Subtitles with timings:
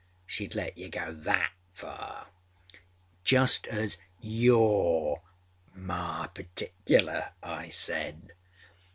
[0.01, 0.03] â
[0.49, 2.31] (Sheâd let you go that far!)
[3.23, 5.21] âJust as youâre
[5.75, 8.33] my particular,â I said.